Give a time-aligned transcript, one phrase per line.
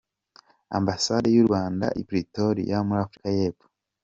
[0.77, 3.67] Ambasade y’u Rwanda i Pretoria muri Afrika y’Epfo